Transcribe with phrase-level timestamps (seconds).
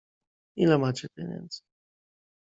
[0.55, 1.61] "Ile macie pieniędzy?"